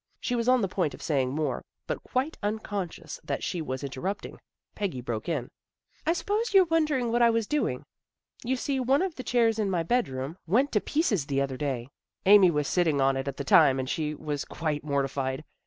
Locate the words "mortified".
14.83-15.43